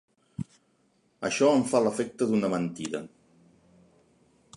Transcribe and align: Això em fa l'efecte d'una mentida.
Això 1.29 1.49
em 1.57 1.61
fa 1.73 1.81
l'efecte 1.87 2.29
d'una 2.31 2.51
mentida. 2.53 3.03